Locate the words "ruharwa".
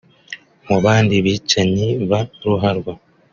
2.45-2.93